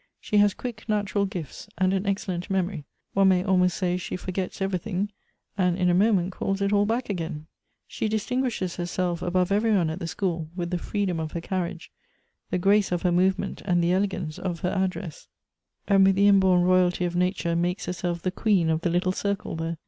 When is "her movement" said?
13.03-13.61